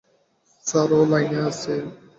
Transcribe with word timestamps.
Sir, 0.67 0.89
ও 0.97 1.01
লাইনে 1.11 1.39
আছে। 1.49 1.73